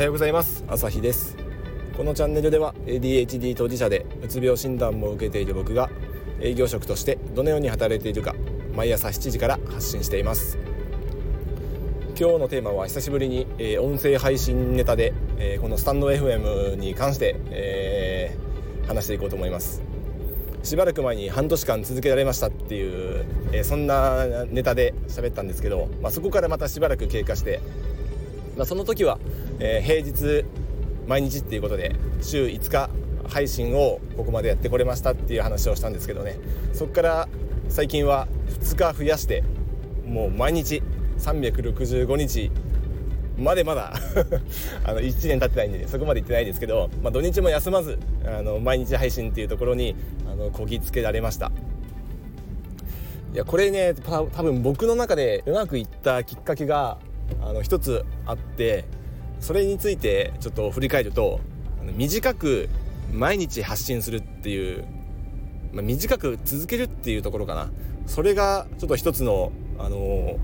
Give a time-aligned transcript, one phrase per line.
[0.00, 0.64] はようございます。
[0.66, 1.36] 朝日です。
[1.94, 5.90] このチャンネルでは ADHD 当事者でうつ病診断も受けている僕が
[6.40, 8.34] 営業職としてどのように働いているか
[8.74, 10.56] 毎朝7時から発信しています。
[12.18, 18.34] 今日のテーマは久しぶりに、え、音声配信ネタで、え、このスタンド FM に関して、え、
[18.88, 19.82] 話していこうと思います。
[20.62, 27.60] しばらく前に半年間続けられましたっていう、えそんなネタで喋ったんですけど、まあ、そこからまたしばらく経過して、
[28.60, 29.18] まあ、その時は、
[29.58, 30.44] え平日
[31.08, 32.90] 毎日っていうことで週5日
[33.26, 36.36] 配信をここまでやってこれましたっていう話をしたんですけどね。
[36.74, 37.28] そこから
[37.70, 38.28] 最近は
[38.60, 39.42] 2日増やして
[40.06, 40.82] もう毎日
[41.20, 42.50] 365日
[43.38, 43.94] までまだ
[44.84, 49.96] あの1年経ってないんで、そこまで行ってないですけど、まあ、土日も休まずあの毎日配信っていうところに
[50.30, 51.50] あのこぎつけられました。
[53.32, 56.98] いやこれね多分僕の中でうまくいったきっかけが
[57.42, 58.84] あの一つあって
[59.40, 61.40] それについてちょっと振り返ると
[61.96, 62.68] 短く
[63.12, 64.84] 毎日発信するっていう、
[65.72, 67.70] まあ、短く続けるっていうところかな。
[68.06, 70.38] それがちょっと一つの、あのー、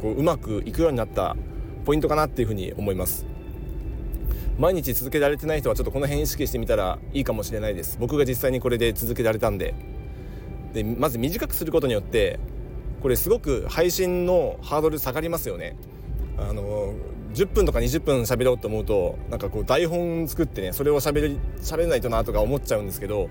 [0.00, 1.36] こううまくいくようになった
[1.84, 3.26] ポイントかなっていうふうに思います。
[4.58, 7.98] 毎日続けられてない人はちょっとこの辺意識してみたらいいかもしれないです。
[8.00, 9.74] 僕が実際にこれで続けられたんで。
[10.72, 12.38] でまず短くすることによって
[13.06, 15.76] これすごく配信のハードル下がりますよね。
[16.38, 16.92] あの
[17.34, 23.28] 10分とか20分喋ろうと思うとなんかこう台本作ってねそれを喋り喋れないとなとか思っちゃうんですけど、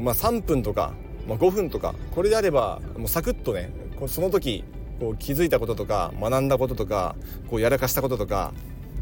[0.00, 0.92] まあ、3分とか、
[1.28, 3.70] まあ、5分とかこれであればもうサクッとね
[4.08, 4.64] その時
[4.98, 7.14] こう気づいたこととか学んだこととか
[7.48, 8.52] こうやらかしたこととか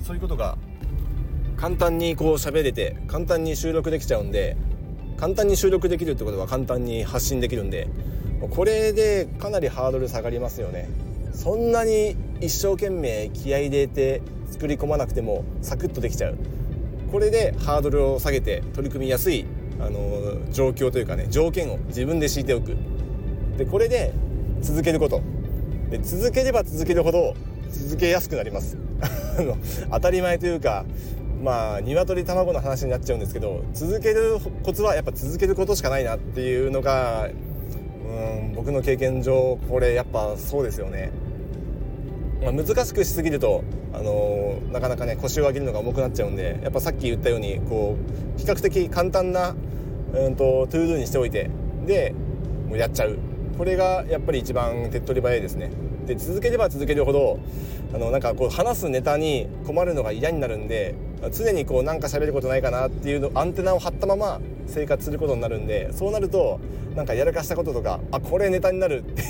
[0.02, 0.58] そういうことが
[1.56, 4.58] 簡単にこう喋れて簡単に収録できちゃうんで
[5.16, 7.88] 簡単に収録できるってことは簡単に発信できるんで
[8.50, 10.88] これでかなりハードル下がりますよね。
[11.32, 16.36] そんなに一生懸命気合入れて作り込まなくてもサクッとできちゃう。
[17.10, 19.46] これでハードルを下げて取り組みやすい
[19.80, 22.76] あの状況というかね条件を自分で敷いておく。
[23.56, 24.12] でこれで
[24.60, 25.22] 続けること。
[25.90, 27.34] で続ければ続けるほど
[27.70, 28.76] 続けやすくなります。
[29.90, 30.84] 当たり前というか
[31.42, 37.28] まあ鶏卵の話になっちゃうんですけど続けるコツはやっぱ続けることしかないなっていうのが
[38.14, 41.10] うん僕の経験上これやっぱそうですよね。
[42.42, 47.96] まあ、難しくしすぎると、あのー、なかなかね腰を上げるのが重くなっちゃうんでやっぱさっき言ったようにこ
[48.36, 49.54] う比較的簡単な、
[50.12, 51.50] うんと、 ToDo にしておいて
[51.86, 52.14] で
[52.68, 53.18] もうやっちゃう。
[53.56, 55.70] これがやっぱり一番手っ取り早いですね。
[56.06, 57.38] で続ければ続けるほど
[57.94, 60.94] あのなんかこう話すネタに困るのが嫌になるんで
[61.32, 66.60] 常にこうなんか喋ることないかなっていうのアンテナを張ったまま生活することになるんでそうなると
[66.94, 69.22] なんかやらかしたこととかあこれネタになるって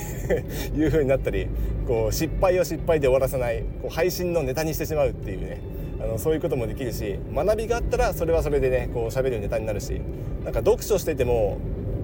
[0.77, 1.49] いう風になったり
[1.87, 5.61] こう失敗を失敗で終わらせないこう配信のネタにしてしまうっていうね
[6.03, 10.01] あのそういうこともできるし学びがあったらそれはそれでねこう喋るネタになるし
[10.45, 11.59] なんか読書してても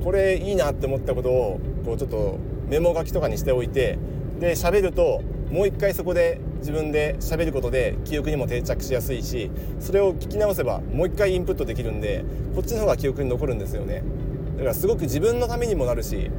[0.04, 2.38] これいいなって思ったことをこうちょっと
[2.68, 3.98] メモ書きとかにしておいて
[4.40, 12.24] で喋るともう一回そこで自分で喋ることで記憶にも定着しやすいしそれを聞き直せばもう一回インプットできるんで
[12.54, 14.02] こっちの方が記憶に残るんですよね
[14.56, 16.30] だからすごく自分のためにもなるし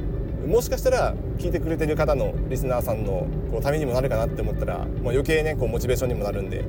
[0.46, 6.62] もしかしたら聞いてくれてる方のリスナーさんのこうためにもなるかなって思ったら、まあ、余計ねこうモチベーションにもなるんで、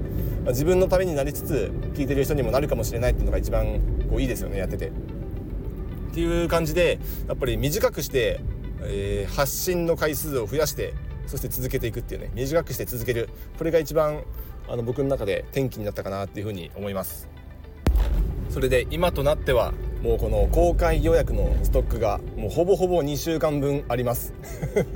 [0.43, 3.79] まあ、自分のためになりつつ聞いてる人にもなるかもしれないっていうのが一番
[4.09, 4.87] こういいですよねやってて。
[4.87, 4.91] っ
[6.13, 8.39] ていう感じでやっぱり短くして、
[8.81, 10.93] えー、発信の回数を増やして
[11.27, 13.29] そして続けていくっていうね短くして続ける。
[13.57, 14.23] これが一番
[14.67, 17.27] あの僕の中で転機になったかなっていうふうに思います。
[18.49, 19.73] それで今となっては
[20.03, 24.33] もうこの公開予約のストックがもうほぼほぼ2週間分あります。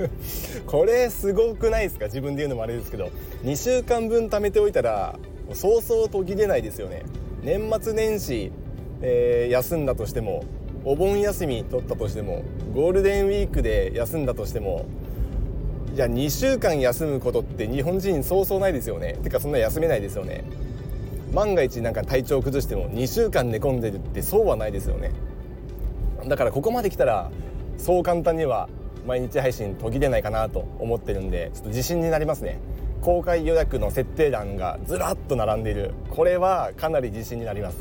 [0.66, 2.06] これすごくないですか？
[2.06, 3.10] 自分で言うのもあれですけど。
[3.44, 5.18] 2週間分貯めておいたら
[5.54, 7.02] そうそう途切れないですよね。
[7.42, 8.52] 年末年始、
[9.00, 10.44] えー、休んだとしても
[10.84, 12.42] お盆休み取ったとしても
[12.74, 14.86] ゴールデンウィークで休んだとしても
[15.94, 19.14] いや2週間休むことって日本人そうそうないですよね。
[19.22, 20.44] てかそんな休めないですよね。
[21.32, 25.12] 万が一なんか体調崩しても2週間寝込んでるってそうはないですよね。
[26.26, 27.30] だからここまで来たら
[27.78, 28.68] そう簡単には
[29.06, 32.60] 毎日配信途切れないかなと思ってるんでちょっと自信になりますね。
[33.00, 35.94] 公開予約の設定欄がずらっと並んでいる。
[36.10, 37.78] これはかなり自信になります。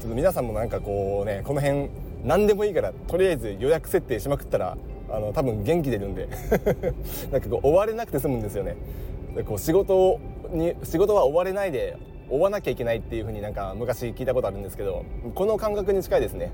[0.00, 1.90] ちょっと皆さんもなんかこうねこの辺
[2.24, 4.76] 何でもいいからとりあえず予約設定しまくったら
[5.10, 6.28] あの多分元気出るんで。
[7.30, 8.76] なんかこう終われなくて済むんですよね。
[9.46, 10.18] こう仕事
[10.52, 11.96] に仕事は終われないで
[12.28, 15.04] 追わなきゃいけないっていう風になんか昔聞いたことあるんですけど
[15.34, 16.52] この感覚に近いですね。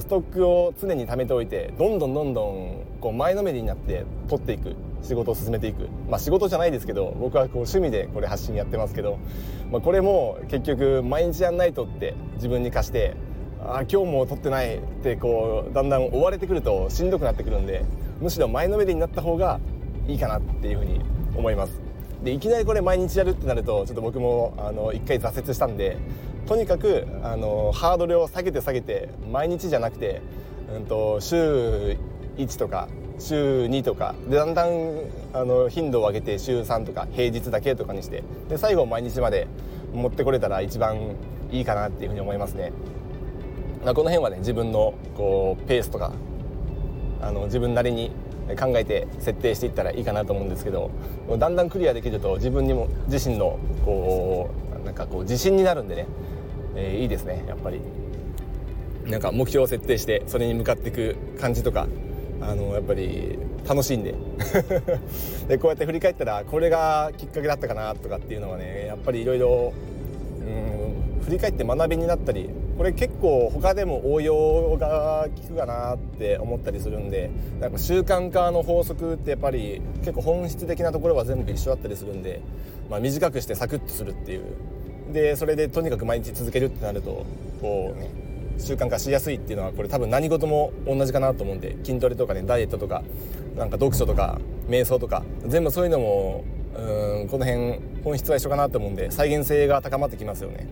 [0.00, 4.74] ストックを常に貯めておいてどんどんどんどんこう前のめりになって取っていく。
[5.02, 5.88] 仕事を進めていく。
[6.08, 9.18] まあ仕事じゃないですけど僕はこう趣味でこれ発信やってますけど、
[9.70, 13.14] まあ、これも結局毎日やんないとって自分に課して
[13.68, 17.84] あ今日も取ってないってこうだんだん追われてくるとしんどくなってくるんで
[18.20, 19.60] むしろ前のめりになった方が
[20.06, 21.00] いいかなっていうふうに
[21.36, 21.80] 思います
[22.22, 25.96] でいきなりこれ毎日やるってなるとちょっと僕もあの1回挫折したんで
[26.46, 30.22] とにかくあのハードルを下げて下げて毎日じゃなくて、
[30.72, 31.96] うんと、週
[32.36, 35.00] 1とか週2とかでだんだん
[35.32, 39.48] あの頻度を上げて週3とか平日だけとかにしてで最後毎日まで
[39.92, 41.16] 持ってこれたら一番
[41.50, 42.72] いいかなっていうふうに思いますね。
[43.86, 46.12] まこの辺はね自分のこうペースとか
[47.22, 48.10] あの自分なりに
[48.58, 50.90] 考えて設定していったらいいかなと思うんですけど
[51.38, 54.50] だんだんクリアできると自分にも自身のこ
[54.82, 56.06] うなんかこう自信になるんでね、
[56.74, 57.80] えー、いいですねやっぱり。
[59.06, 61.86] なんか目標を設定してそれに向かっていく感じとか
[62.40, 64.16] あのやっぱり楽しいんで。
[65.46, 69.72] でこうやって振り返ったらこれがきっかけだったかなとかっていうのはねやっぱりいろいろ
[71.22, 77.30] 振り返って学びになったりこれ結構他でも応用が効くかなって思ったりするんで
[77.60, 82.42] なんか習慣化の法則ってやっぱり結構本質的なところは全部一緒だったりするんで、
[82.90, 84.42] まあ、短くしてサクッとするっていう
[85.12, 87.24] でそれでとにかく毎日続けるってなると
[87.60, 88.10] こうね
[88.58, 93.02] 習慣化しやすいっていうのはこれ多分何事も同じかなと思うんで筋トレとかねダイエットとか
[93.56, 100.66] なんか読書とか瞑想とか全部そういうのもうんこの辺本質は一緒かなと思うんで再現性が高まってきますよね。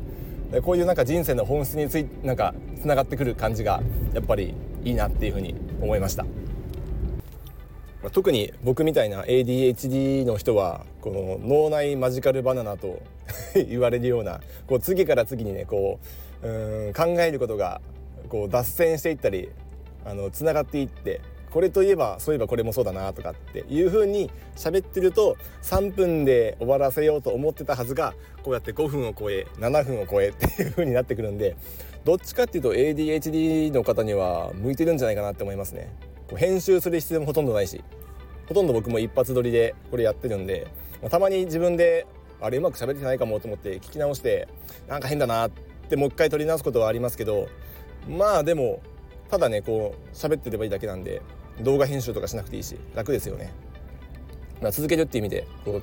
[0.62, 4.54] こういうなんか人生の本質についなんかつながってくる感じがやっぱり
[4.84, 6.24] いいなっていうふうに思いました。
[8.12, 13.00] 特に僕みたいな ADHD の人はこの脳内マジカルバナナと
[13.54, 15.98] 言われるようなこう次から次にねこ
[16.42, 17.80] ううん考えることが
[18.28, 19.48] こう脱線していったり
[20.04, 21.22] あのつながっていって
[21.54, 28.12] これといえばそういえばこれもそうだなとかっていう風に喋ってると3分で終わらせようと思ってたはずが
[28.42, 31.56] こうやって5分を超え7分を超えっていう風になってくるんで
[32.04, 35.94] どっちかっていうと ADHD の方には向いてるんじゃないかなって思いますね。
[36.36, 37.84] 編集する必要もほとんどないし
[38.48, 40.66] ほとんど僕も一発撮りでこれやってるんで
[41.08, 42.04] たまに自分で
[42.40, 44.48] あれうまく喋れてないかもと思って聞き直して
[44.88, 45.50] なんか変だなっ
[45.88, 47.46] てもう一回撮り直すことはありますけど
[48.08, 48.82] まあでも
[49.30, 51.22] ただねこう喋ってればいいだけなんで
[51.60, 53.52] 動画編集とかしなくていいし楽ですよね、
[54.60, 55.82] まあ、続けるっていう意味でこう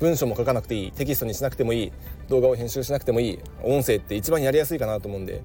[0.00, 1.92] 文章も書かなくていいテキストにしなくてもいい
[2.28, 5.42] 動画を編集しなくてもいい音声って一番やりやすいかなと思うんで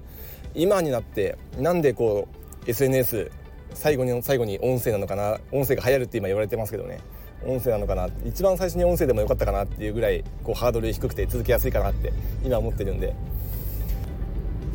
[0.54, 2.26] 今になってなんでこ
[2.66, 3.30] う SNS
[3.74, 6.98] 最後に最後に音声なのかな音声が流行るって今言われてますけどね
[7.44, 12.12] 音声なのかな一番最初に音声でもよかったかなっていうぐらいこうハードル低くて続けやすいかなって
[12.44, 13.14] 今思ってるんで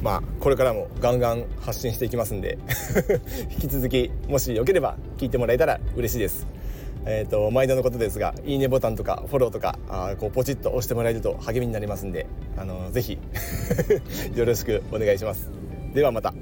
[0.03, 2.59] まあこれからもガンガン発信していきますんで
[3.49, 6.45] 引き続きもしよければ聞いてもらえたら嬉しいです。
[7.05, 13.17] えーと、毎度のことですがいいねボタンとかフォローとかあこうポチッと押してもらえると励みになりますんであのぜひ
[14.35, 15.49] よろしくお願いします。
[15.93, 16.33] ではまた。